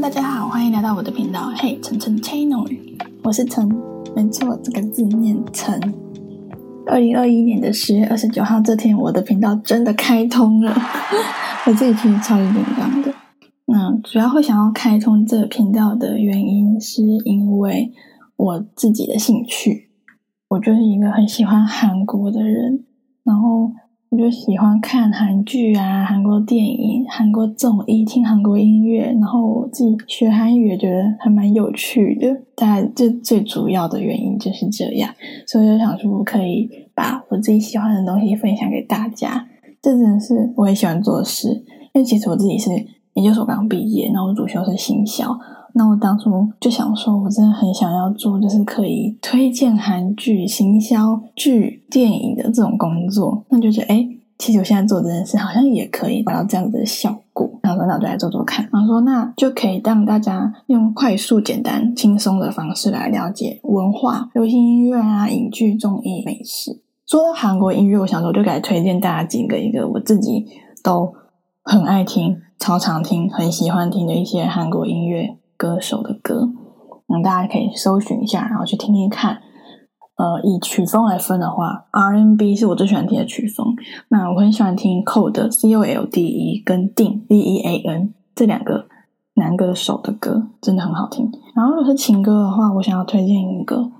[0.00, 2.66] 大家好，欢迎来到我的频道，嘿，晨晨 channel，
[3.22, 3.68] 我是陈，
[4.16, 5.78] 没错，这个字念陈。
[6.86, 10.74] 二零二一年的十月二十九号这天，我的频道真的开通了，
[11.66, 13.12] 我自己其实超级紧张的。
[13.66, 17.92] 那主要会想要开通这个频道的原因，是因为
[18.36, 19.90] 我自己的兴趣，
[20.48, 22.84] 我就是一个很喜欢韩国的人，
[23.22, 23.70] 然后。
[24.10, 32.26] 我就喜欢看韩剧啊，韩国电影、韩国综艺，听韩国音乐，然后我自己学韩语也觉得还蛮有趣的。
[32.56, 35.14] 大概这最主要的原因就是这样，
[35.46, 39.46] 所以就想说可以把我自己喜欢的东西分享给大家。
[39.80, 41.48] 这真的是我也喜欢做的事，
[41.92, 42.68] 因为其实我自己是
[43.14, 45.38] 研究所刚毕业，然后我主修是行销。
[45.74, 53.44] 那我当初就想说，我真的很想要做，就是可以推荐韩剧、行销剧、电影的这种工作。
[53.48, 57.50] 那就觉得，哎，其实我现在做这件事好像也可以达到这样子的效果。
[57.62, 58.68] 然后说，那我就来做做看。
[58.72, 66.80] 然后说，那就可以让大家用快速、简单、轻松的方式来了解文化、流行音乐啊、影剧、综艺、美食。
[67.06, 70.46] 说到韩国音乐，我想说，我就该推荐大家几个一个我自己
[70.82, 71.12] 都
[71.62, 75.36] 很爱听、超常听、很喜欢听的一些韩国音乐。
[75.60, 76.48] 歌手的歌，
[77.08, 79.42] 嗯，大家可以搜寻一下，然后去听听看。
[80.16, 83.66] 呃，以曲风来分的话，R&B 是我最喜欢听的曲风。
[84.08, 88.86] 那我很喜欢听 Cold C O L D E 跟 Dean D E A N 这两个
[89.34, 91.30] 男歌手的歌，真的很好听。
[91.54, 93.90] 然后如果是情歌的话，我想要推荐一个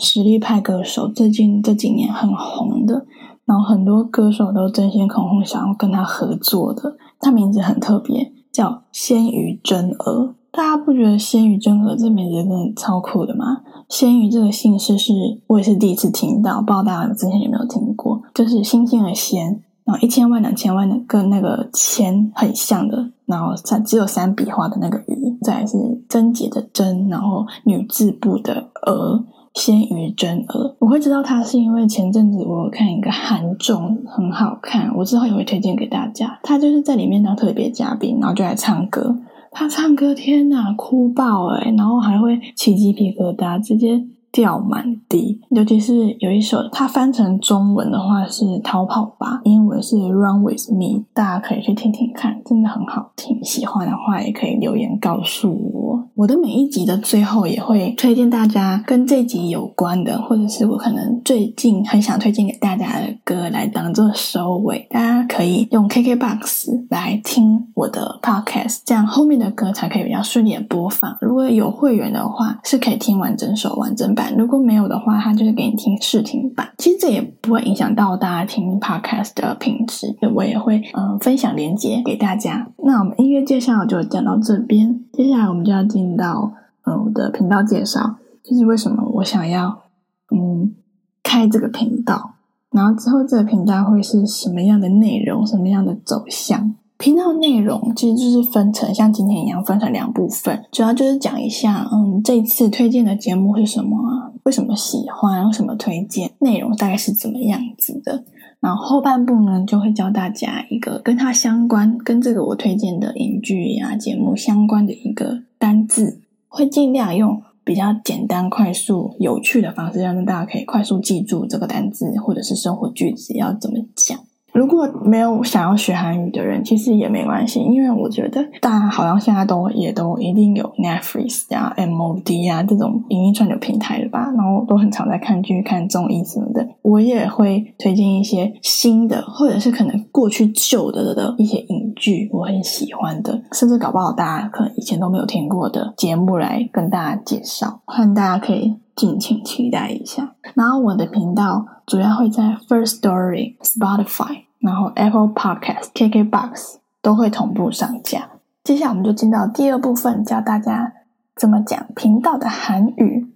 [0.00, 3.06] 实力派歌手，最近这几年很红的，
[3.44, 6.96] 然后很多歌手都争先恐后想要跟他合作的。
[7.20, 10.34] 他名字很特别，叫鲜鱼真娥。
[10.56, 13.62] 大家不觉得鲜鱼真和这名字真的超酷的吗？
[13.88, 15.12] 鲜鱼这个姓氏是
[15.48, 18.22] 我也是第一次听到，不知道大家之前有没有听过？
[18.32, 25.76] 就是星星的鲜，然后一千万两千万的跟那个千很像的，然后三只有三笔画的那个鱼，再是
[26.08, 30.76] 贞洁的贞，然后女字部的娥，鲜鱼真娥。
[30.78, 36.38] 我会知道他是因为前阵子我有看一个韩综很好看，我之后也会推荐给大家。
[36.44, 39.16] 他就是在里面当特别嘉宾，然后就来唱歌。
[39.54, 41.72] 他唱歌，天哪，哭爆哎！
[41.76, 45.40] 然后还会起鸡皮疙瘩，直接掉满地。
[45.50, 53.42] 尤其是有一首，他翻成中文的话是《逃跑吧》，英文是《Run with Me》，大家可以去听听看，真的很好听。
[53.44, 56.08] 喜欢的话也可以留言告诉我。
[56.16, 64.86] 我的每一集的最后也会推荐大家跟这集有关的，或者是我可能最近很想推荐给大家的歌来当做收尾。
[64.90, 71.18] 大家可以用 KKBOX 来听我的 Podcast，这样后面的歌才可以比较顺利的播放。
[71.20, 76.68] 如果有会员的话，是可以听完整首完整版；如果没有的话，它就是给你听试听版。
[76.78, 82.68] 其实这也不会影响到大家听 Podcast 的品质，我也会嗯分享链接给大家。
[82.84, 86.14] 那我们音乐介绍就讲到这边，接下来我们就要进。
[86.16, 86.52] 到
[86.86, 89.84] 嗯，我的频道介绍就是为什么我想要
[90.30, 90.74] 嗯
[91.22, 92.34] 开这个频道，
[92.70, 96.74] 然后之后这个频道会是什么样的内容，什么样的走向？
[96.98, 108.24] 频道内容其实就是分成像今天一样分成两部分，主要就是讲一下嗯这次推荐的节目是什么啊，为什么喜欢，为什么推荐，内容大概是怎么样子的。
[108.60, 115.42] 然后后半部呢就会教大家一个跟它相关、跟这个我推荐的影剧呀节目相关的一个。
[115.58, 124.18] 单字会尽量用比较简单、快速、有趣的方式，让大家可以快速记住这个单字或者是生活句子要怎么讲。
[124.54, 136.64] 如果没有想要学韩语的人，其实也没关系，因为我觉得大家好像现在都也都一定有 Netflix 啊、MOD 啊这种影音串流平台了吧，然后都很常在看剧、看综艺什么的。
[136.82, 150.36] 我也会推荐一些新的，或者是可能过去旧的的一些影剧，我很喜欢的，甚至搞不好大家可能以前都没有听过的节目来跟大家介绍，欢大家可以敬请期待一下。
[150.54, 154.44] 然后我的频道主要会在 First Story、Spotify。
[154.64, 158.30] 然后 Apple Podcast、KKBox 都会同步上架。
[158.64, 160.94] 接下来我们就进到第二部分，教大家
[161.36, 163.30] 怎么讲频道的韩语。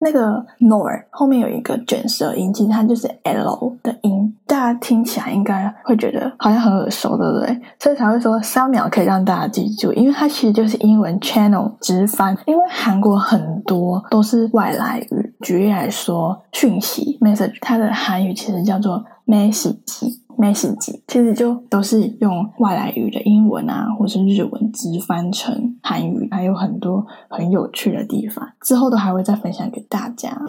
[0.00, 7.60] 那个 nor 后面有一个卷舌音，其实它就是 l 的音，大家听起来应该会觉得好像很耳熟，对不对？
[7.80, 12.36] 所以才会说三秒可以让大家记住，因为它其实就是英文 channel 直翻。
[12.46, 20.18] 因为韩国很多都是外来语，举例来说，讯息 message 它的韩语其实叫做 message。
[20.38, 30.40] message 其实就都是用外来语的英文啊，或是日文直翻成韩语，还有很多很有趣的地方，之后都还会再分享给大家。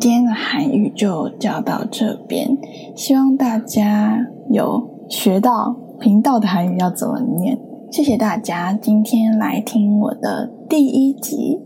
[0.00, 2.56] 今天的韩语就教到这边，
[2.96, 4.18] 希望大家
[4.50, 7.58] 有学到频道的韩语要怎么念。
[7.92, 11.60] 谢谢大家今天来听我的第一集。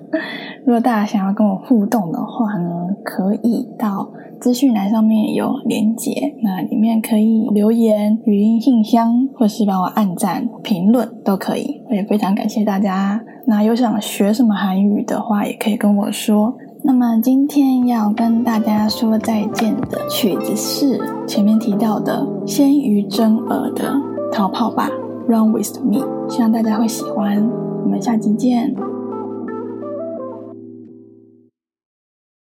[0.66, 4.10] 如果大家想要跟我互动的话呢，可以到
[4.40, 11.80] 资讯栏上面有连结，那里面可以留言、语音信箱，或是帮我按赞、评论都可以。
[11.88, 13.22] 我也非常感谢大家。
[13.46, 16.52] 那有想学什么韩语的话，也可以跟我说。
[16.82, 23.84] 那么今天要跟大家说再见的曲子是前面提到的鲜于真儿的
[24.32, 24.90] 《逃跑吧》。
[25.28, 27.48] Run with me，希望大家会喜欢。
[27.84, 28.74] 我们下期见。